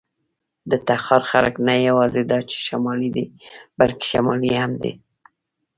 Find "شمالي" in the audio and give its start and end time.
2.67-3.09, 4.11-4.53